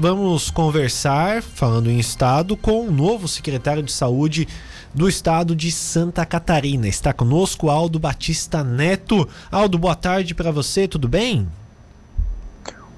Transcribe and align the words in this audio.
Vamos 0.00 0.50
conversar, 0.50 1.40
falando 1.40 1.88
em 1.88 2.00
estado, 2.00 2.56
com 2.56 2.84
o 2.84 2.90
novo 2.90 3.28
secretário 3.28 3.80
de 3.80 3.92
saúde 3.92 4.48
do 4.92 5.08
estado 5.08 5.54
de 5.54 5.70
Santa 5.70 6.26
Catarina. 6.26 6.88
Está 6.88 7.12
conosco 7.12 7.70
Aldo 7.70 8.00
Batista 8.00 8.64
Neto. 8.64 9.28
Aldo, 9.52 9.78
boa 9.78 9.94
tarde 9.94 10.34
para 10.34 10.50
você, 10.50 10.88
tudo 10.88 11.06
bem? 11.06 11.46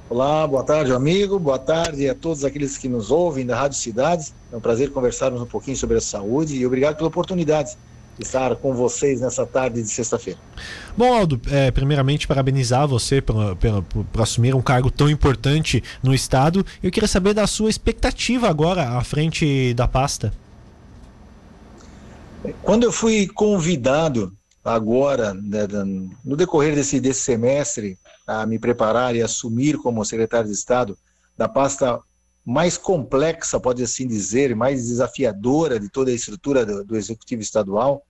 Olá, 0.09 0.47
boa 0.47 0.65
tarde, 0.65 0.91
amigo. 0.91 1.39
Boa 1.39 1.59
tarde 1.59 2.09
a 2.09 2.15
todos 2.15 2.47
aqueles 2.47 2.79
que 2.79 2.89
nos 2.89 3.11
ouvem 3.11 3.45
da 3.45 3.55
Rádio 3.55 3.77
Cidades. 3.77 4.33
É 4.51 4.57
um 4.57 4.61
prazer 4.61 4.91
conversarmos 4.91 5.43
um 5.43 5.47
pouquinho 5.47 5.77
sobre 5.77 5.99
a 5.99 6.01
saúde 6.01 6.57
e 6.57 6.67
obrigado 6.67 6.97
pela 6.97 7.09
oportunidade 7.09 7.77
estar 8.19 8.55
com 8.57 8.75
vocês 8.75 9.21
nessa 9.21 9.47
tarde 9.47 9.83
de 9.83 9.89
sexta-feira. 9.89 10.39
Bom, 10.97 11.13
Aldo, 11.13 11.41
é, 11.51 11.71
primeiramente 11.71 12.27
parabenizar 12.27 12.87
você 12.89 13.21
pela, 13.21 13.55
por, 13.57 14.05
por, 14.05 14.23
assumir 14.23 14.55
um 14.55 14.63
cargo 14.63 14.91
tão 14.91 15.09
importante 15.09 15.83
no 16.03 16.15
Estado. 16.15 16.65
Eu 16.83 16.91
queria 16.91 17.09
saber 17.09 17.35
da 17.35 17.47
sua 17.47 17.69
expectativa 17.69 18.49
agora 18.49 18.91
à 18.91 19.05
frente 19.05 19.75
da 19.75 19.87
pasta. 19.87 20.33
Quando 22.63 22.85
eu 22.85 22.93
fui 22.93 23.27
convidado 23.27 24.33
agora, 24.65 25.35
né, 25.35 25.67
no 26.25 26.37
decorrer 26.37 26.75
desse, 26.75 27.01
desse 27.01 27.21
semestre, 27.21 27.99
a 28.27 28.45
me 28.47 28.59
preparar 28.59 29.15
e 29.15 29.23
assumir 29.23 29.77
como 29.79 30.05
secretário 30.05 30.49
de 30.49 30.55
Estado 30.55 30.97
da 31.37 31.49
pasta 31.49 32.01
mais 32.47 32.79
complexa, 32.79 33.59
pode 33.59 33.83
assim 33.83 34.07
dizer, 34.07 34.55
mais 34.55 34.87
desafiadora 34.87 35.81
de 35.81 35.89
toda 35.89 36.13
a 36.13 36.15
estrutura 36.15 36.65
do, 36.65 36.85
do 36.85 36.97
Executivo 36.97 37.43
Estadual, 37.43 38.05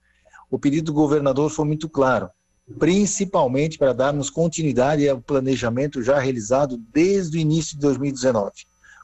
o 0.51 0.59
pedido 0.59 0.85
do 0.85 0.93
governador 0.93 1.49
foi 1.49 1.65
muito 1.65 1.89
claro, 1.89 2.29
principalmente 2.77 3.79
para 3.79 3.93
darmos 3.93 4.29
continuidade 4.29 5.09
ao 5.09 5.19
planejamento 5.19 6.03
já 6.03 6.19
realizado 6.19 6.77
desde 6.93 7.35
o 7.37 7.41
início 7.41 7.73
de 7.73 7.81
2019. 7.81 8.51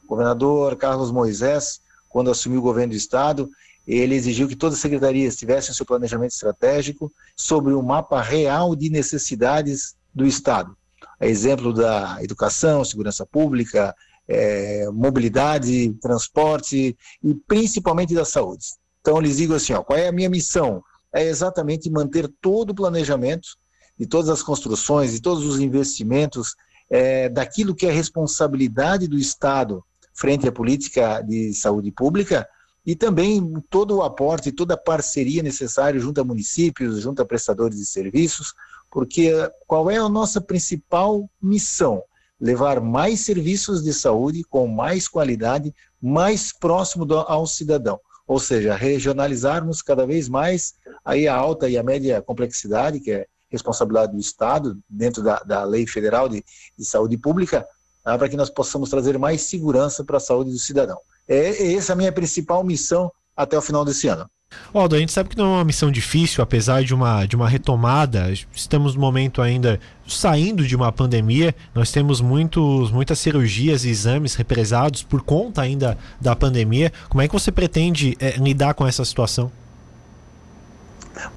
O 0.03 0.07
governador 0.07 0.75
Carlos 0.75 1.11
Moisés, 1.11 1.81
quando 2.07 2.29
assumiu 2.29 2.59
o 2.59 2.63
governo 2.63 2.91
do 2.91 2.97
Estado, 2.97 3.49
ele 3.87 4.13
exigiu 4.13 4.47
que 4.47 4.55
todas 4.55 4.75
as 4.75 4.81
secretarias 4.81 5.35
tivessem 5.35 5.73
seu 5.73 5.85
planejamento 5.85 6.31
estratégico 6.31 7.11
sobre 7.35 7.73
o 7.73 7.79
um 7.79 7.83
mapa 7.83 8.21
real 8.21 8.75
de 8.75 8.87
necessidades 8.87 9.95
do 10.13 10.27
Estado. 10.27 10.77
A 11.19 11.25
exemplo 11.25 11.73
da 11.73 12.19
educação, 12.21 12.85
segurança 12.85 13.25
pública, 13.25 13.95
é, 14.27 14.89
mobilidade, 14.91 15.93
transporte 16.01 16.97
e 17.23 17.35
principalmente 17.47 18.13
da 18.13 18.25
saúde. 18.25 18.65
Então, 19.01 19.15
eu 19.15 19.21
lhes 19.21 19.37
digo 19.37 19.53
assim: 19.53 19.73
ó, 19.73 19.83
qual 19.83 19.97
é 19.97 20.07
a 20.07 20.11
minha 20.13 20.29
missão? 20.29 20.83
É 21.13 21.23
exatamente 21.23 21.89
manter 21.89 22.27
todo 22.41 22.71
o 22.71 22.75
planejamento 22.75 23.49
de 23.97 24.07
todas 24.07 24.29
as 24.29 24.41
construções 24.41 25.13
e 25.13 25.21
todos 25.21 25.45
os 25.45 25.59
investimentos 25.59 26.55
é, 26.89 27.29
daquilo 27.29 27.75
que 27.75 27.85
é 27.85 27.91
responsabilidade 27.91 29.07
do 29.07 29.17
Estado 29.17 29.83
frente 30.13 30.47
à 30.47 30.51
política 30.51 31.21
de 31.21 31.53
saúde 31.53 31.91
pública 31.91 32.47
e 32.85 32.95
também 32.95 33.41
todo 33.69 33.97
o 33.97 34.03
aporte, 34.03 34.51
toda 34.51 34.73
a 34.73 34.77
parceria 34.77 35.41
necessária 35.41 35.99
junto 35.99 36.19
a 36.19 36.23
municípios, 36.23 37.01
junto 37.01 37.21
a 37.21 37.25
prestadores 37.25 37.77
de 37.77 37.85
serviços, 37.85 38.53
porque 38.91 39.31
qual 39.65 39.89
é 39.89 39.97
a 39.97 40.09
nossa 40.09 40.39
principal 40.39 41.29
missão? 41.41 42.03
Levar 42.43 42.81
mais 42.81 43.21
serviços 43.21 43.81
de 43.81 43.93
saúde 43.93 44.43
com 44.43 44.67
mais 44.67 45.07
qualidade, 45.07 45.73
mais 46.01 46.51
próximo 46.51 47.05
do, 47.05 47.17
ao 47.19 47.47
cidadão. 47.47 47.97
Ou 48.27 48.37
seja, 48.37 48.75
regionalizarmos 48.75 49.81
cada 49.81 50.05
vez 50.05 50.27
mais 50.27 50.73
aí 51.05 51.25
a 51.25 51.33
alta 51.33 51.69
e 51.69 51.77
a 51.77 51.83
média 51.83 52.21
complexidade, 52.21 52.99
que 52.99 53.11
é 53.11 53.27
responsabilidade 53.49 54.11
do 54.11 54.19
Estado, 54.19 54.77
dentro 54.89 55.23
da, 55.23 55.39
da 55.39 55.63
Lei 55.63 55.87
Federal 55.87 56.27
de, 56.27 56.43
de 56.77 56.83
Saúde 56.83 57.17
Pública, 57.17 57.65
tá, 58.03 58.17
para 58.17 58.27
que 58.27 58.35
nós 58.35 58.49
possamos 58.49 58.89
trazer 58.89 59.17
mais 59.17 59.43
segurança 59.43 60.03
para 60.03 60.17
a 60.17 60.19
saúde 60.19 60.51
do 60.51 60.59
cidadão. 60.59 60.97
É, 61.25 61.73
essa 61.75 61.91
é 61.91 61.93
a 61.93 61.95
minha 61.95 62.11
principal 62.11 62.61
missão 62.61 63.09
até 63.37 63.57
o 63.57 63.61
final 63.61 63.85
desse 63.85 64.09
ano. 64.09 64.29
Aldo, 64.73 64.95
a 64.95 64.99
gente 64.99 65.11
sabe 65.11 65.29
que 65.29 65.37
não 65.37 65.45
é 65.45 65.57
uma 65.57 65.63
missão 65.63 65.91
difícil, 65.91 66.43
apesar 66.43 66.83
de 66.83 66.93
uma, 66.93 67.25
de 67.25 67.35
uma 67.35 67.47
retomada. 67.47 68.33
Estamos 68.53 68.95
no 68.95 69.01
momento 69.01 69.41
ainda 69.41 69.79
saindo 70.07 70.65
de 70.65 70.75
uma 70.75 70.91
pandemia. 70.91 71.53
Nós 71.75 71.91
temos 71.91 72.21
muitos, 72.21 72.91
muitas 72.91 73.19
cirurgias 73.19 73.85
e 73.85 73.89
exames 73.89 74.35
represados 74.35 75.03
por 75.03 75.21
conta 75.21 75.61
ainda 75.61 75.97
da 76.19 76.35
pandemia. 76.35 76.91
Como 77.09 77.21
é 77.21 77.27
que 77.27 77.33
você 77.33 77.51
pretende 77.51 78.17
é, 78.19 78.31
lidar 78.37 78.73
com 78.73 78.87
essa 78.87 79.05
situação? 79.05 79.51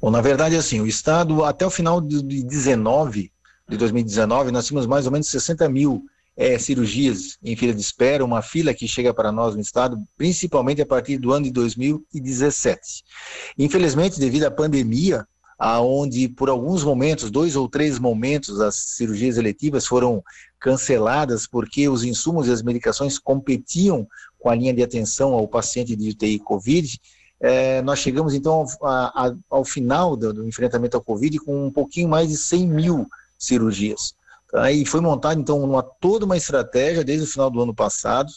Bom, 0.01 0.09
na 0.09 0.21
verdade, 0.21 0.55
assim, 0.55 0.81
o 0.81 0.87
Estado, 0.87 1.43
até 1.43 1.65
o 1.65 1.69
final 1.69 2.01
de 2.01 2.23
19, 2.43 3.31
de 3.69 3.77
2019, 3.77 4.51
nós 4.51 4.65
tínhamos 4.65 4.87
mais 4.87 5.05
ou 5.05 5.11
menos 5.11 5.27
60 5.27 5.69
mil 5.69 6.03
é, 6.37 6.59
cirurgias 6.59 7.37
em 7.43 7.55
fila 7.55 7.73
de 7.73 7.81
espera, 7.81 8.23
uma 8.23 8.43
fila 8.43 8.73
que 8.73 8.87
chega 8.87 9.11
para 9.11 9.31
nós 9.31 9.55
no 9.55 9.61
estado, 9.61 9.97
principalmente 10.15 10.81
a 10.81 10.85
partir 10.85 11.17
do 11.17 11.33
ano 11.33 11.45
de 11.45 11.51
2017. 11.51 13.03
Infelizmente, 13.57 14.19
devido 14.19 14.43
à 14.43 14.51
pandemia, 14.51 15.27
aonde 15.57 16.29
por 16.29 16.49
alguns 16.49 16.83
momentos, 16.83 17.31
dois 17.31 17.55
ou 17.55 17.67
três 17.67 17.97
momentos, 17.97 18.61
as 18.61 18.75
cirurgias 18.75 19.37
eletivas 19.37 19.87
foram 19.87 20.23
canceladas 20.59 21.47
porque 21.47 21.89
os 21.89 22.03
insumos 22.03 22.47
e 22.47 22.51
as 22.51 22.61
medicações 22.61 23.17
competiam 23.17 24.07
com 24.37 24.49
a 24.49 24.55
linha 24.55 24.73
de 24.73 24.83
atenção 24.83 25.33
ao 25.33 25.47
paciente 25.47 25.95
de 25.95 26.09
UTI 26.09 26.37
COVID, 26.37 26.99
é, 27.39 27.81
nós 27.81 27.99
chegamos 27.99 28.33
então 28.33 28.65
ao, 28.81 28.87
a, 28.87 29.35
ao 29.49 29.65
final 29.65 30.15
do, 30.15 30.33
do, 30.33 30.47
enfrentamento 30.47 30.97
ao 30.97 31.03
Covid 31.03 31.39
com 31.39 31.67
um 31.67 31.71
pouquinho 31.71 32.09
mais 32.09 32.29
de 32.29 32.37
100 32.37 32.67
mil 32.67 33.07
cirurgias. 33.37 34.15
Tá? 34.49 34.71
E 34.71 34.85
foi 34.85 35.01
montada, 35.01 35.39
então, 35.39 35.59
uma, 35.61 35.83
toda 35.83 36.25
uma 36.25 36.37
estratégia 36.37 37.03
desde 37.03 37.25
o 37.25 37.29
final 37.29 37.49
do 37.49 37.61
ano 37.61 37.75
passado, 37.75 38.31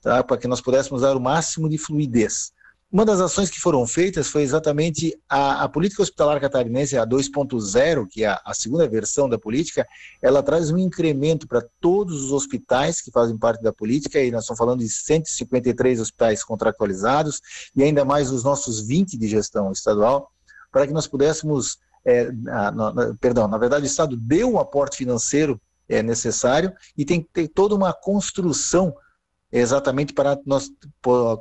tá? 0.00 0.22
para 0.22 0.36
que 0.36 0.48
nós 0.48 0.60
pudéssemos 0.60 1.02
dar 1.02 1.16
o 1.16 1.20
máximo 1.20 1.68
de 1.68 1.78
fluidez. 1.78 2.52
Uma 2.94 3.04
das 3.04 3.18
ações 3.18 3.50
que 3.50 3.58
foram 3.58 3.84
feitas 3.88 4.28
foi 4.28 4.42
exatamente 4.42 5.18
a, 5.28 5.64
a 5.64 5.68
política 5.68 6.00
hospitalar 6.00 6.40
catarinense, 6.40 6.96
a 6.96 7.04
2.0, 7.04 8.06
que 8.08 8.22
é 8.22 8.28
a, 8.28 8.40
a, 8.44 8.54
segunda 8.54 8.86
versão 8.86 9.28
da 9.28 9.36
política, 9.36 9.84
ela 10.22 10.44
traz 10.44 10.70
um 10.70 10.78
incremento 10.78 11.48
para 11.48 11.66
todos 11.80 12.22
os 12.22 12.30
hospitais 12.30 13.00
que 13.00 13.10
fazem 13.10 13.36
parte 13.36 13.60
da 13.64 13.72
política, 13.72 14.22
e 14.22 14.30
nós 14.30 14.44
estamos 14.44 14.58
falando 14.58 14.78
de 14.78 14.88
153 14.88 15.98
hospitais 15.98 16.44
contratualizados, 16.44 17.40
e 17.74 17.82
ainda 17.82 18.04
mais 18.04 18.30
os 18.30 18.44
nossos 18.44 18.86
20 18.86 19.18
de 19.18 19.26
gestão 19.26 19.72
estadual, 19.72 20.30
para 20.70 20.86
que 20.86 20.92
nós 20.92 21.08
pudéssemos 21.08 21.78
é, 22.04 22.30
na, 22.32 22.70
na, 22.70 23.14
perdão, 23.20 23.48
na 23.48 23.58
verdade 23.58 23.84
o 23.84 23.86
Estado 23.86 24.16
deu 24.16 24.52
um 24.52 24.58
aporte 24.58 24.96
financeiro 24.96 25.60
é, 25.88 26.02
necessário 26.02 26.72
e 26.96 27.04
tem 27.04 27.22
que 27.22 27.28
ter 27.32 27.48
toda 27.48 27.74
uma 27.74 27.92
construção 27.92 28.94
exatamente 29.50 30.12
para 30.12 30.38
nós 30.44 30.70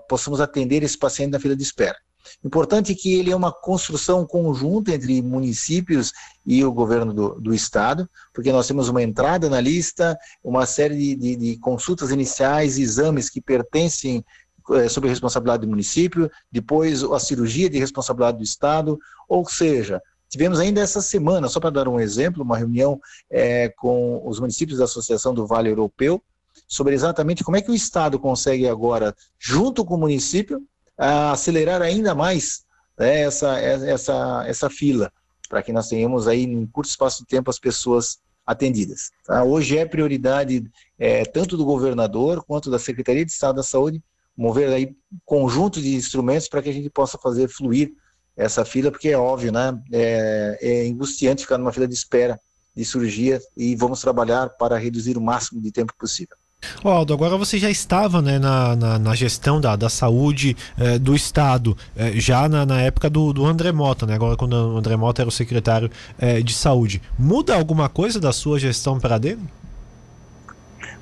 possamos 0.08 0.40
atender 0.40 0.84
esse 0.84 0.98
paciente 0.98 1.32
na 1.32 1.40
fila 1.40 1.56
de 1.56 1.64
espera. 1.64 1.98
Importante 2.44 2.96
que 2.96 3.16
ele 3.16 3.32
é 3.32 3.36
uma 3.36 3.52
construção 3.52 4.26
conjunta 4.26 4.94
entre 4.94 5.22
municípios 5.22 6.14
e 6.46 6.64
o 6.64 6.72
governo 6.72 7.14
do, 7.14 7.40
do 7.40 7.54
estado, 7.54 8.10
porque 8.34 8.52
nós 8.52 8.68
temos 8.68 8.88
uma 8.88 9.04
entrada 9.04 9.50
na 9.50 9.60
lista, 9.60 10.18
uma 10.44 10.66
série 10.66 10.96
de, 10.96 11.16
de, 11.16 11.36
de 11.36 11.58
consultas 11.58 12.12
iniciais, 12.12 12.78
exames 12.78 13.30
que 13.30 13.42
pertencem 13.42 14.24
é, 14.72 14.88
sob 14.88 15.08
responsabilidade 15.08 15.66
do 15.66 15.70
município, 15.70 16.32
depois 16.52 17.04
a 17.04 17.20
cirurgia 17.20 17.70
de 17.70 17.80
responsabilidade 17.80 18.38
do 18.38 18.44
estado, 18.44 18.98
ou 19.28 19.46
seja, 19.48 20.02
Tivemos 20.34 20.60
ainda 20.60 20.82
essa 20.82 21.00
semana, 21.00 21.48
só 21.48 21.60
para 21.60 21.70
dar 21.70 21.88
um 21.88 22.00
exemplo, 22.00 22.42
uma 22.42 22.58
reunião 22.58 23.00
é, 23.30 23.70
com 23.70 24.20
os 24.28 24.40
municípios 24.40 24.80
da 24.80 24.86
Associação 24.86 25.32
do 25.32 25.46
Vale 25.46 25.70
Europeu 25.70 26.20
sobre 26.68 26.96
exatamente 26.96 27.44
como 27.44 27.56
é 27.56 27.62
que 27.62 27.70
o 27.70 27.76
Estado 27.76 28.18
consegue 28.18 28.68
agora, 28.68 29.16
junto 29.38 29.86
com 29.86 29.94
o 29.94 30.00
município, 30.00 30.60
acelerar 30.98 31.84
ainda 31.84 32.16
mais 32.16 32.66
né, 32.98 33.22
essa, 33.22 33.60
essa, 33.60 34.44
essa 34.48 34.70
fila, 34.72 35.14
para 35.48 35.62
que 35.62 35.72
nós 35.72 35.88
tenhamos 35.88 36.28
aí, 36.28 36.42
em 36.42 36.66
curto 36.66 36.90
espaço 36.90 37.20
de 37.20 37.28
tempo, 37.28 37.52
as 37.52 37.60
pessoas 37.60 38.18
atendidas. 38.44 39.12
Tá? 39.28 39.44
Hoje 39.44 39.78
é 39.78 39.86
prioridade 39.86 40.64
é, 40.98 41.26
tanto 41.26 41.56
do 41.56 41.64
governador 41.64 42.44
quanto 42.44 42.72
da 42.72 42.80
Secretaria 42.80 43.24
de 43.24 43.32
Estado 43.32 43.58
da 43.58 43.64
Saúde 43.64 44.02
mover 44.36 44.70
aí 44.70 44.96
conjunto 45.24 45.80
de 45.80 45.94
instrumentos 45.94 46.48
para 46.48 46.64
que 46.64 46.70
a 46.70 46.74
gente 46.74 46.90
possa 46.90 47.20
fazer 47.20 47.48
fluir 47.48 47.94
essa 48.36 48.66
fila, 48.66 48.92
porque 48.92 49.10
é 49.10 49.18
óbvio, 49.18 49.52
né? 49.52 49.78
É, 49.92 50.58
é 50.62 50.90
angustiante 50.90 51.44
ficar 51.44 51.58
numa 51.58 51.72
fila 51.72 51.88
de 51.88 51.94
espera 51.94 52.40
de 52.76 52.84
cirurgia 52.84 53.40
e 53.56 53.76
vamos 53.76 54.02
trabalhar 54.02 54.50
para 54.50 54.78
reduzir 54.78 55.18
o 55.18 55.22
máximo 55.22 55.62
de 55.62 55.72
tempo 55.72 55.94
possível. 55.98 56.36
Aldo, 56.84 57.14
agora 57.14 57.38
você 57.38 57.58
já 57.60 57.70
estava 57.70 58.22
né, 58.22 58.40
na, 58.40 58.76
na, 58.76 59.00
na 59.00 59.16
gestão 59.16 59.60
da, 59.60 59.76
da 59.76 59.90
saúde 59.90 60.56
eh, 60.78 60.98
do 60.98 61.16
Estado, 61.16 61.78
eh, 61.96 62.14
já 62.16 62.48
na, 62.48 62.66
na, 62.66 62.82
época 62.82 63.10
do, 63.10 63.34
do 63.34 63.46
André 63.46 63.72
Mota, 63.72 64.06
né, 64.06 64.16
agora 64.16 64.38
quando 64.38 64.54
o 64.54 64.78
André 64.78 64.96
Mota 64.96 65.22
era 65.22 65.30
o 65.30 65.32
secretário 65.32 65.92
eh, 66.18 66.42
de 66.42 66.54
saúde. 66.54 67.02
Muda 67.20 67.54
alguma 67.54 67.90
coisa 67.90 68.20
da 68.20 68.32
sua 68.32 68.60
gestão 68.60 68.98
para 69.00 69.18
dele? 69.18 69.42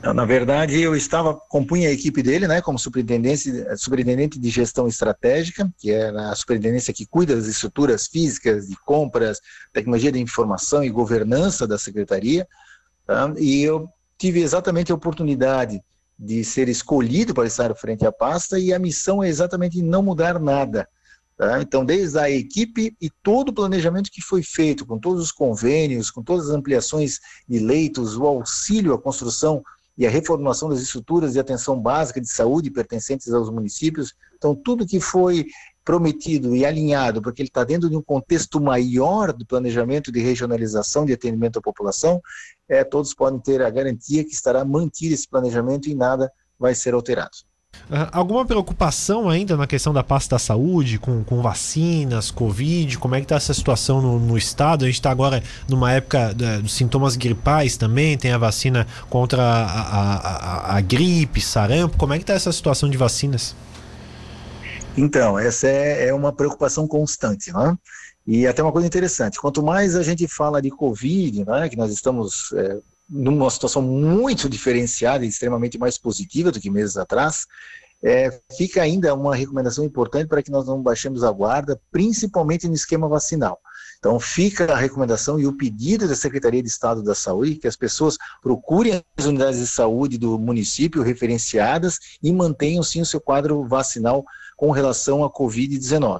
Na 0.03 0.25
verdade, 0.25 0.81
eu 0.81 0.95
estava, 0.95 1.35
compunha 1.35 1.87
a 1.87 1.91
equipe 1.91 2.23
dele, 2.23 2.47
né, 2.47 2.59
como 2.59 2.79
superintendente, 2.79 3.51
superintendente 3.77 4.39
de 4.39 4.49
gestão 4.49 4.87
estratégica, 4.87 5.71
que 5.77 5.91
é 5.91 6.09
a 6.09 6.33
superintendência 6.33 6.91
que 6.91 7.05
cuida 7.05 7.35
das 7.35 7.45
estruturas 7.45 8.07
físicas, 8.07 8.67
de 8.67 8.75
compras, 8.83 9.39
tecnologia 9.71 10.11
de 10.11 10.19
informação 10.19 10.83
e 10.83 10.89
governança 10.89 11.67
da 11.67 11.77
secretaria, 11.77 12.47
tá? 13.05 13.31
e 13.37 13.61
eu 13.61 13.87
tive 14.17 14.41
exatamente 14.41 14.91
a 14.91 14.95
oportunidade 14.95 15.79
de 16.17 16.43
ser 16.43 16.67
escolhido 16.67 17.33
para 17.33 17.45
estar 17.45 17.73
frente 17.75 18.03
à 18.03 18.11
pasta 18.11 18.57
e 18.57 18.73
a 18.73 18.79
missão 18.79 19.23
é 19.23 19.29
exatamente 19.29 19.83
não 19.83 20.01
mudar 20.01 20.39
nada. 20.39 20.87
Tá? 21.37 21.61
Então, 21.61 21.85
desde 21.85 22.17
a 22.17 22.29
equipe 22.29 22.95
e 22.99 23.09
todo 23.21 23.49
o 23.49 23.53
planejamento 23.53 24.11
que 24.11 24.21
foi 24.21 24.41
feito, 24.41 24.83
com 24.83 24.97
todos 24.97 25.21
os 25.21 25.31
convênios, 25.31 26.09
com 26.09 26.23
todas 26.23 26.49
as 26.49 26.55
ampliações 26.55 27.19
de 27.47 27.59
leitos, 27.59 28.17
o 28.17 28.25
auxílio 28.25 28.93
à 28.93 28.99
construção 28.99 29.63
e 29.97 30.07
a 30.07 30.09
reformulação 30.09 30.69
das 30.69 30.81
estruturas 30.81 31.33
de 31.33 31.39
atenção 31.39 31.79
básica 31.79 32.21
de 32.21 32.29
saúde 32.29 32.71
pertencentes 32.71 33.31
aos 33.33 33.49
municípios. 33.49 34.13
Então, 34.35 34.55
tudo 34.55 34.87
que 34.87 34.99
foi 34.99 35.45
prometido 35.83 36.55
e 36.55 36.65
alinhado, 36.65 37.21
porque 37.21 37.41
ele 37.41 37.49
está 37.49 37.63
dentro 37.63 37.89
de 37.89 37.95
um 37.95 38.01
contexto 38.01 38.61
maior 38.61 39.33
do 39.33 39.45
planejamento 39.45 40.11
de 40.11 40.19
regionalização 40.19 41.05
de 41.05 41.13
atendimento 41.13 41.59
à 41.59 41.61
população, 41.61 42.21
é, 42.69 42.83
todos 42.83 43.13
podem 43.13 43.39
ter 43.39 43.61
a 43.61 43.69
garantia 43.69 44.23
que 44.23 44.31
estará 44.31 44.63
mantido 44.63 45.13
esse 45.13 45.27
planejamento 45.27 45.89
e 45.89 45.95
nada 45.95 46.31
vai 46.57 46.75
ser 46.75 46.93
alterado. 46.93 47.37
Uh, 47.89 48.07
alguma 48.11 48.45
preocupação 48.45 49.29
ainda 49.29 49.57
na 49.57 49.67
questão 49.67 49.93
da 49.93 50.03
pasta 50.03 50.35
da 50.35 50.39
saúde, 50.39 50.97
com, 50.97 51.23
com 51.23 51.41
vacinas, 51.41 52.31
Covid? 52.31 52.97
Como 52.97 53.15
é 53.15 53.19
que 53.19 53.25
está 53.25 53.35
essa 53.35 53.53
situação 53.53 54.01
no, 54.01 54.19
no, 54.19 54.37
estado? 54.37 54.85
A 54.85 54.87
gente 54.87 54.95
está 54.95 55.11
agora 55.11 55.43
numa 55.67 55.91
época 55.91 56.33
de, 56.33 56.61
dos 56.61 56.73
sintomas 56.73 57.15
gripais 57.15 57.75
também, 57.75 58.17
tem 58.17 58.31
a 58.31 58.37
vacina 58.37 58.87
contra 59.09 59.41
a, 59.41 59.65
a, 59.65 60.15
a, 60.15 60.77
a 60.77 60.81
gripe, 60.81 61.41
sarampo. 61.41 61.97
Como 61.97 62.13
é 62.13 62.17
que 62.17 62.23
está 62.23 62.33
essa 62.33 62.51
situação 62.51 62.89
de 62.89 62.97
vacinas? 62.97 63.55
Então, 64.97 65.37
essa 65.37 65.67
é, 65.67 66.07
é 66.07 66.13
uma 66.13 66.33
preocupação 66.33 66.87
constante, 66.87 67.51
né? 67.51 67.77
E 68.25 68.45
até 68.45 68.61
uma 68.61 68.71
coisa 68.71 68.87
interessante, 68.87 69.39
quanto 69.39 69.63
mais 69.63 69.95
a 69.95 70.03
gente 70.03 70.27
fala 70.27 70.61
de 70.61 70.69
Covid, 70.69 71.43
né, 71.43 71.67
que 71.67 71.75
nós 71.75 71.91
estamos 71.91 72.53
é, 72.53 72.77
numa 73.11 73.49
situação 73.49 73.81
muito 73.81 74.47
diferenciada 74.47 75.25
e 75.25 75.27
extremamente 75.27 75.77
mais 75.77 75.97
positiva 75.97 76.51
do 76.51 76.59
que 76.61 76.69
meses 76.69 76.95
atrás, 76.95 77.45
é, 78.03 78.41
fica 78.57 78.81
ainda 78.81 79.13
uma 79.13 79.35
recomendação 79.35 79.83
importante 79.83 80.27
para 80.27 80.41
que 80.41 80.49
nós 80.49 80.65
não 80.65 80.81
baixemos 80.81 81.23
a 81.23 81.31
guarda, 81.31 81.79
principalmente 81.91 82.67
no 82.67 82.73
esquema 82.73 83.07
vacinal. 83.07 83.59
Então, 83.99 84.19
fica 84.19 84.73
a 84.73 84.75
recomendação 84.75 85.39
e 85.39 85.45
o 85.45 85.55
pedido 85.55 86.07
da 86.07 86.15
Secretaria 86.15 86.63
de 86.63 86.69
Estado 86.69 87.03
da 87.03 87.13
Saúde 87.13 87.55
que 87.55 87.67
as 87.67 87.75
pessoas 87.75 88.17
procurem 88.41 89.03
as 89.15 89.25
unidades 89.25 89.59
de 89.59 89.67
saúde 89.67 90.17
do 90.17 90.39
município 90.39 91.03
referenciadas 91.03 91.99
e 92.23 92.31
mantenham 92.31 92.81
sim 92.81 93.01
o 93.01 93.05
seu 93.05 93.21
quadro 93.21 93.67
vacinal 93.67 94.25
com 94.61 94.69
relação 94.69 95.23
à 95.23 95.29
Covid-19. 95.31 96.19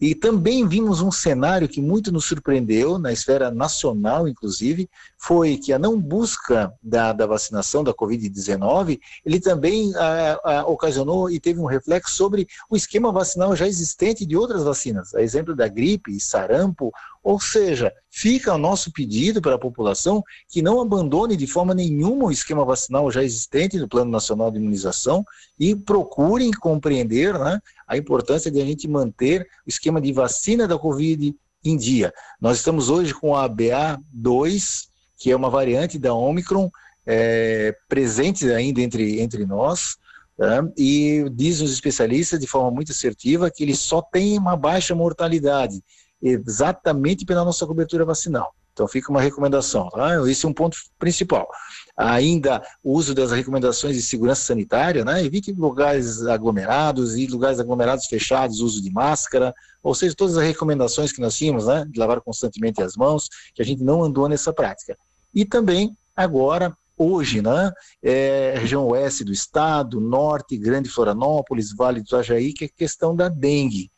E 0.00 0.12
também 0.12 0.66
vimos 0.66 1.00
um 1.00 1.12
cenário 1.12 1.68
que 1.68 1.80
muito 1.80 2.10
nos 2.10 2.24
surpreendeu, 2.24 2.98
na 2.98 3.12
esfera 3.12 3.48
nacional, 3.48 4.26
inclusive, 4.26 4.90
foi 5.16 5.56
que 5.56 5.72
a 5.72 5.78
não 5.78 5.96
busca 5.96 6.74
da, 6.82 7.12
da 7.12 7.26
vacinação 7.26 7.84
da 7.84 7.94
Covid-19, 7.94 8.98
ele 9.24 9.38
também 9.38 9.94
a, 9.94 10.40
a, 10.42 10.66
ocasionou 10.66 11.30
e 11.30 11.38
teve 11.38 11.60
um 11.60 11.64
reflexo 11.64 12.12
sobre 12.12 12.48
o 12.68 12.76
esquema 12.76 13.12
vacinal 13.12 13.54
já 13.54 13.68
existente 13.68 14.26
de 14.26 14.36
outras 14.36 14.64
vacinas, 14.64 15.14
a 15.14 15.22
exemplo 15.22 15.54
da 15.54 15.68
gripe, 15.68 16.18
sarampo, 16.18 16.92
ou 17.26 17.40
seja, 17.40 17.92
fica 18.08 18.54
o 18.54 18.58
nosso 18.58 18.92
pedido 18.92 19.42
para 19.42 19.56
a 19.56 19.58
população 19.58 20.22
que 20.48 20.62
não 20.62 20.80
abandone 20.80 21.36
de 21.36 21.44
forma 21.44 21.74
nenhuma 21.74 22.26
o 22.26 22.30
esquema 22.30 22.64
vacinal 22.64 23.10
já 23.10 23.20
existente 23.20 23.80
no 23.80 23.88
Plano 23.88 24.12
Nacional 24.12 24.48
de 24.48 24.58
Imunização 24.58 25.24
e 25.58 25.74
procurem 25.74 26.52
compreender 26.52 27.36
né, 27.36 27.58
a 27.84 27.96
importância 27.96 28.48
de 28.48 28.60
a 28.60 28.64
gente 28.64 28.86
manter 28.86 29.42
o 29.66 29.68
esquema 29.68 30.00
de 30.00 30.12
vacina 30.12 30.68
da 30.68 30.78
Covid 30.78 31.34
em 31.64 31.76
dia. 31.76 32.14
Nós 32.40 32.58
estamos 32.58 32.90
hoje 32.90 33.12
com 33.12 33.34
a 33.34 33.50
BA2, 33.50 34.84
que 35.18 35.32
é 35.32 35.34
uma 35.34 35.50
variante 35.50 35.98
da 35.98 36.14
Omicron, 36.14 36.70
é, 37.04 37.74
presente 37.88 38.48
ainda 38.52 38.80
entre, 38.80 39.20
entre 39.20 39.44
nós, 39.44 39.96
tá? 40.38 40.64
e 40.78 41.28
dizem 41.34 41.66
os 41.66 41.72
especialistas 41.72 42.38
de 42.38 42.46
forma 42.46 42.70
muito 42.70 42.92
assertiva 42.92 43.50
que 43.50 43.64
ele 43.64 43.74
só 43.74 44.00
tem 44.00 44.38
uma 44.38 44.56
baixa 44.56 44.94
mortalidade, 44.94 45.82
exatamente 46.22 47.24
pela 47.24 47.44
nossa 47.44 47.66
cobertura 47.66 48.04
vacinal. 48.04 48.54
Então 48.72 48.86
fica 48.86 49.10
uma 49.10 49.22
recomendação, 49.22 49.88
tá? 49.88 50.22
esse 50.28 50.44
é 50.44 50.48
um 50.48 50.52
ponto 50.52 50.76
principal. 50.98 51.48
Ainda 51.96 52.62
o 52.84 52.92
uso 52.92 53.14
das 53.14 53.32
recomendações 53.32 53.96
de 53.96 54.02
segurança 54.02 54.42
sanitária, 54.42 55.02
né? 55.02 55.24
evite 55.24 55.50
lugares 55.50 56.26
aglomerados 56.26 57.16
e 57.16 57.26
lugares 57.26 57.58
aglomerados 57.58 58.04
fechados, 58.04 58.60
uso 58.60 58.82
de 58.82 58.90
máscara, 58.90 59.54
ou 59.82 59.94
seja, 59.94 60.14
todas 60.14 60.36
as 60.36 60.44
recomendações 60.44 61.10
que 61.10 61.22
nós 61.22 61.34
tínhamos, 61.34 61.66
né? 61.66 61.86
de 61.88 61.98
lavar 61.98 62.20
constantemente 62.20 62.82
as 62.82 62.96
mãos, 62.96 63.30
que 63.54 63.62
a 63.62 63.64
gente 63.64 63.82
não 63.82 64.04
andou 64.04 64.28
nessa 64.28 64.52
prática. 64.52 64.94
E 65.34 65.46
também 65.46 65.96
agora 66.14 66.76
hoje, 66.98 67.42
né, 67.42 67.70
é, 68.02 68.54
região 68.58 68.86
oeste 68.88 69.22
do 69.22 69.32
estado, 69.32 70.00
norte, 70.00 70.56
Grande 70.56 70.88
Florianópolis, 70.88 71.74
Vale 71.74 72.00
do 72.00 72.06
Itajaí, 72.06 72.52
que 72.52 72.64
é 72.64 72.68
questão 72.68 73.14
da 73.14 73.28
dengue. 73.28 73.90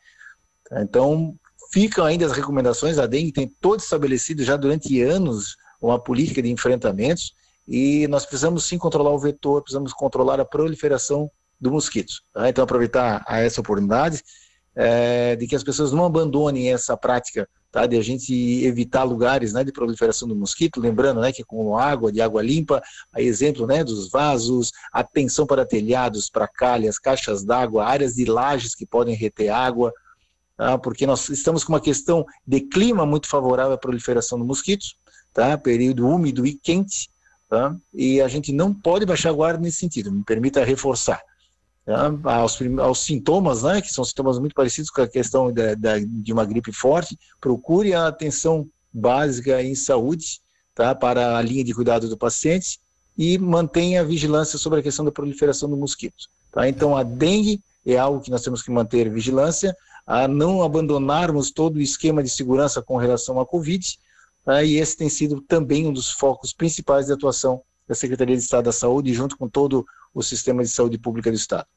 Então, 0.71 1.35
Ficam 1.71 2.05
ainda 2.05 2.25
as 2.25 2.31
recomendações, 2.31 2.97
a 2.97 3.05
dengue 3.05 3.31
tem 3.31 3.47
todo 3.47 3.79
estabelecido 3.79 4.43
já 4.43 4.55
durante 4.55 5.01
anos 5.01 5.55
uma 5.81 5.99
política 5.99 6.41
de 6.41 6.49
enfrentamentos 6.49 7.33
e 7.67 8.07
nós 8.07 8.25
precisamos 8.25 8.65
sim 8.65 8.77
controlar 8.77 9.11
o 9.11 9.19
vetor, 9.19 9.61
precisamos 9.61 9.93
controlar 9.93 10.39
a 10.39 10.45
proliferação 10.45 11.29
do 11.61 11.71
mosquito. 11.71 12.13
Tá? 12.33 12.49
Então, 12.49 12.63
aproveitar 12.63 13.23
essa 13.27 13.61
oportunidade 13.61 14.23
é, 14.75 15.35
de 15.35 15.45
que 15.45 15.55
as 15.55 15.63
pessoas 15.63 15.91
não 15.91 16.05
abandonem 16.05 16.73
essa 16.73 16.97
prática 16.97 17.47
tá? 17.71 17.85
de 17.85 17.97
a 17.97 18.01
gente 18.01 18.33
evitar 18.63 19.03
lugares 19.03 19.53
né, 19.53 19.63
de 19.63 19.71
proliferação 19.71 20.27
do 20.27 20.35
mosquito, 20.35 20.79
lembrando 20.79 21.21
né, 21.21 21.31
que 21.31 21.43
com 21.43 21.77
água, 21.77 22.11
de 22.11 22.21
água 22.21 22.41
limpa, 22.41 22.81
a 23.13 23.21
exemplo 23.21 23.67
né, 23.67 23.83
dos 23.83 24.09
vasos, 24.09 24.71
atenção 24.91 25.45
para 25.45 25.65
telhados, 25.65 26.29
para 26.29 26.47
calhas, 26.47 26.97
caixas 26.97 27.43
d'água, 27.43 27.85
áreas 27.85 28.15
de 28.15 28.25
lajes 28.25 28.73
que 28.73 28.85
podem 28.85 29.15
reter 29.15 29.49
água, 29.49 29.93
tá? 30.59 30.77
porque 30.77 31.07
nós 31.07 31.29
estamos 31.29 31.63
com 31.63 31.71
uma 31.71 31.79
questão 31.79 32.25
de 32.45 32.59
clima 32.59 33.05
muito 33.05 33.29
favorável 33.29 33.71
à 33.71 33.77
proliferação 33.77 34.37
de 34.37 34.45
mosquitos, 34.45 34.97
tá? 35.33 35.57
período 35.57 36.05
úmido 36.05 36.45
e 36.45 36.53
quente, 36.53 37.09
tá? 37.47 37.73
e 37.93 38.19
a 38.19 38.27
gente 38.27 38.51
não 38.51 38.73
pode 38.73 39.05
baixar 39.05 39.29
a 39.29 39.33
guarda 39.33 39.61
nesse 39.61 39.77
sentido, 39.77 40.11
me 40.11 40.21
permita 40.21 40.65
reforçar. 40.65 41.21
Tá? 41.85 42.11
Aos, 42.25 42.59
aos, 42.77 42.99
sintomas, 42.99 43.63
né, 43.63 43.81
que 43.81 43.87
são 43.87 44.03
sintomas 44.03 44.37
muito 44.37 44.53
parecidos 44.53 44.91
com 44.91 45.01
a 45.01 45.07
questão 45.07 45.51
da, 45.51 45.75
da, 45.75 45.97
de 45.97 46.33
uma 46.33 46.43
gripe 46.43 46.73
forte, 46.73 47.17
procure 47.39 47.93
a 47.93 48.07
atenção 48.07 48.67
básica 48.93 49.63
em 49.63 49.73
saúde 49.75 50.41
tá, 50.75 50.93
para 50.93 51.37
a 51.37 51.41
linha 51.41 51.63
de 51.63 51.73
cuidado 51.73 52.09
do 52.09 52.17
paciente 52.17 52.81
e 53.17 53.37
mantenha 53.37 54.01
a 54.01 54.03
vigilância 54.03 54.59
sobre 54.59 54.81
a 54.81 54.83
questão 54.83 55.05
da 55.05 55.11
proliferação 55.11 55.69
do 55.69 55.77
mosquito. 55.77 56.27
Tá? 56.51 56.67
Então, 56.67 56.97
a 56.97 57.03
dengue 57.03 57.61
é 57.85 57.97
algo 57.97 58.19
que 58.19 58.29
nós 58.29 58.41
temos 58.41 58.61
que 58.61 58.71
manter 58.71 59.09
vigilância, 59.09 59.73
a 60.09 60.27
não 60.27 60.63
abandonarmos 60.63 61.51
todo 61.51 61.75
o 61.75 61.81
esquema 61.81 62.23
de 62.23 62.29
segurança 62.29 62.81
com 62.81 62.97
relação 62.97 63.39
à 63.39 63.45
Covid, 63.45 63.99
tá? 64.43 64.63
e 64.63 64.77
esse 64.77 64.97
tem 64.97 65.07
sido 65.07 65.39
também 65.39 65.85
um 65.85 65.93
dos 65.93 66.09
focos 66.09 66.51
principais 66.51 67.05
de 67.05 67.13
atuação 67.13 67.61
da 67.87 67.93
Secretaria 67.93 68.35
de 68.35 68.41
Estado 68.41 68.65
da 68.65 68.71
Saúde, 68.71 69.13
junto 69.13 69.37
com 69.37 69.47
todo 69.47 69.85
o 70.11 70.23
sistema 70.23 70.63
de 70.63 70.69
saúde 70.69 70.97
pública 70.97 71.29
do 71.29 71.35
Estado. 71.35 71.67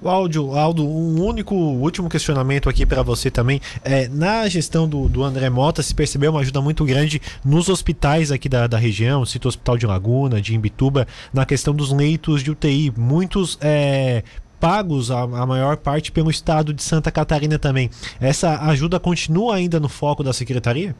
O 0.00 0.08
Aldo, 0.08 0.56
Aldo, 0.56 0.86
um 0.86 1.24
único 1.24 1.56
último 1.56 2.08
questionamento 2.08 2.68
aqui 2.68 2.86
para 2.86 3.02
você 3.02 3.32
também. 3.32 3.60
É, 3.82 4.06
na 4.06 4.48
gestão 4.48 4.88
do, 4.88 5.08
do 5.08 5.24
André 5.24 5.50
Mota, 5.50 5.82
se 5.82 5.92
percebeu 5.92 6.30
uma 6.30 6.40
ajuda 6.40 6.60
muito 6.60 6.84
grande 6.84 7.20
nos 7.44 7.68
hospitais 7.68 8.30
aqui 8.30 8.48
da, 8.48 8.68
da 8.68 8.78
região, 8.78 9.26
cito 9.26 9.46
o 9.46 9.48
Hospital 9.48 9.76
de 9.76 9.86
Laguna, 9.86 10.40
de 10.40 10.54
Imbituba, 10.54 11.06
na 11.32 11.44
questão 11.44 11.74
dos 11.74 11.92
leitos 11.92 12.42
de 12.42 12.52
UTI. 12.52 12.92
Muitos 12.96 13.58
é, 13.60 14.22
pagos 14.62 15.10
a, 15.10 15.22
a, 15.22 15.44
maior 15.44 15.76
parte 15.76 16.12
pelo 16.12 16.30
estado 16.30 16.72
de 16.72 16.84
Santa 16.84 17.10
Catarina 17.10 17.58
também. 17.58 17.90
Essa 18.20 18.60
ajuda 18.68 19.00
continua 19.00 19.56
ainda 19.56 19.80
no 19.80 19.88
foco 19.88 20.22
da 20.22 20.32
secretaria? 20.32 20.94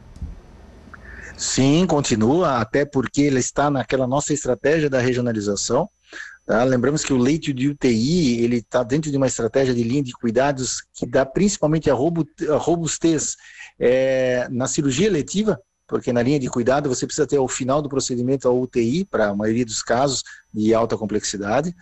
Sim, 1.37 1.87
continua, 1.87 2.57
até 2.57 2.83
porque 2.83 3.21
ela 3.21 3.39
está 3.39 3.71
naquela 3.71 4.05
nossa 4.05 4.33
estratégia 4.33 4.89
da 4.89 4.99
regionalização. 4.99 5.89
Tá? 6.45 6.61
Lembramos 6.65 7.05
que 7.05 7.13
o 7.13 7.17
leite 7.17 7.53
de 7.53 7.69
UTI 7.69 8.43
ele 8.43 8.57
está 8.57 8.83
dentro 8.83 9.09
de 9.09 9.15
uma 9.15 9.27
estratégia 9.27 9.73
de 9.73 9.81
linha 9.81 10.03
de 10.03 10.11
cuidados 10.11 10.83
que 10.93 11.05
dá 11.05 11.25
principalmente 11.25 11.89
a, 11.89 11.93
robustez 11.93 13.37
é, 13.79 14.45
na 14.51 14.67
cirurgia 14.67 15.09
letiva, 15.09 15.57
porque 15.87 16.11
na 16.11 16.21
linha 16.21 16.39
de 16.39 16.49
cuidado 16.49 16.89
você 16.89 17.05
precisa 17.05 17.25
ter 17.25 17.37
ao 17.37 17.47
final 17.47 17.81
do 17.81 17.87
procedimento 17.87 18.45
a 18.45 18.51
UTI, 18.51 19.05
para 19.05 19.29
a 19.29 19.35
maioria 19.35 19.65
dos 19.65 19.81
casos 19.81 20.21
de 20.53 20.73
alta 20.73 20.97
complexidade. 20.97 21.73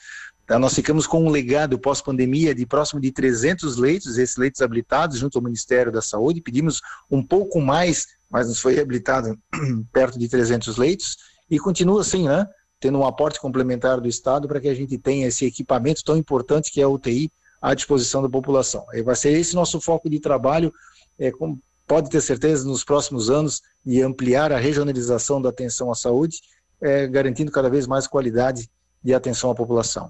Tá? 0.51 0.59
Nós 0.59 0.75
ficamos 0.75 1.07
com 1.07 1.23
um 1.23 1.29
legado 1.29 1.79
pós-pandemia 1.79 2.53
de 2.53 2.65
próximo 2.65 2.99
de 2.99 3.09
300 3.09 3.77
leitos, 3.77 4.17
esses 4.17 4.35
leitos 4.35 4.61
habilitados 4.61 5.17
junto 5.17 5.37
ao 5.37 5.41
Ministério 5.41 5.93
da 5.93 6.01
Saúde. 6.01 6.41
Pedimos 6.41 6.81
um 7.09 7.23
pouco 7.23 7.61
mais, 7.61 8.07
mas 8.29 8.49
nos 8.49 8.59
foi 8.59 8.77
habilitado 8.77 9.39
perto 9.93 10.19
de 10.19 10.27
300 10.27 10.75
leitos 10.75 11.15
e 11.49 11.57
continua 11.57 12.01
assim, 12.01 12.27
né? 12.27 12.45
Tendo 12.81 12.99
um 12.99 13.05
aporte 13.05 13.39
complementar 13.39 14.01
do 14.01 14.09
Estado 14.09 14.45
para 14.45 14.59
que 14.59 14.67
a 14.67 14.73
gente 14.73 14.97
tenha 14.97 15.25
esse 15.25 15.45
equipamento 15.45 16.03
tão 16.03 16.17
importante 16.17 16.69
que 16.69 16.81
é 16.81 16.83
a 16.83 16.89
UTI 16.89 17.31
à 17.61 17.73
disposição 17.73 18.21
da 18.21 18.27
população. 18.27 18.85
E 18.91 19.01
vai 19.01 19.15
ser 19.15 19.31
esse 19.31 19.55
nosso 19.55 19.79
foco 19.79 20.09
de 20.09 20.19
trabalho, 20.19 20.73
é, 21.17 21.31
com, 21.31 21.57
pode 21.87 22.09
ter 22.09 22.19
certeza, 22.19 22.67
nos 22.67 22.83
próximos 22.83 23.29
anos, 23.29 23.61
de 23.85 24.01
ampliar 24.01 24.51
a 24.51 24.57
regionalização 24.57 25.41
da 25.41 25.47
atenção 25.47 25.89
à 25.89 25.95
saúde, 25.95 26.41
é, 26.81 27.07
garantindo 27.07 27.53
cada 27.53 27.69
vez 27.69 27.87
mais 27.87 28.05
qualidade 28.05 28.69
de 29.03 29.13
atenção 29.13 29.51
à 29.51 29.55
população. 29.55 30.09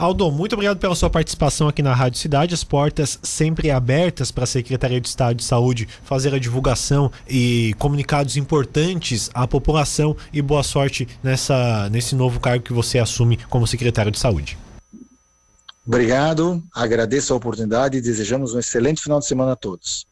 Aldo, 0.00 0.30
muito 0.32 0.54
obrigado 0.54 0.78
pela 0.78 0.94
sua 0.94 1.10
participação 1.10 1.68
aqui 1.68 1.82
na 1.82 1.94
Rádio 1.94 2.18
Cidade. 2.18 2.54
As 2.54 2.64
portas 2.64 3.18
sempre 3.22 3.70
abertas 3.70 4.30
para 4.30 4.44
a 4.44 4.46
Secretaria 4.46 4.98
de 4.98 5.06
Estado 5.06 5.36
de 5.36 5.44
Saúde 5.44 5.86
fazer 6.04 6.34
a 6.34 6.38
divulgação 6.38 7.12
e 7.28 7.74
comunicados 7.78 8.38
importantes 8.38 9.30
à 9.34 9.46
população. 9.46 10.16
E 10.32 10.40
boa 10.40 10.62
sorte 10.62 11.06
nessa, 11.22 11.90
nesse 11.90 12.14
novo 12.14 12.40
cargo 12.40 12.64
que 12.64 12.72
você 12.72 12.98
assume 12.98 13.36
como 13.50 13.66
secretário 13.66 14.10
de 14.10 14.18
Saúde. 14.18 14.56
Obrigado, 15.86 16.62
agradeço 16.74 17.34
a 17.34 17.36
oportunidade 17.36 17.98
e 17.98 18.00
desejamos 18.00 18.54
um 18.54 18.58
excelente 18.58 19.02
final 19.02 19.18
de 19.18 19.26
semana 19.26 19.52
a 19.52 19.56
todos. 19.56 20.06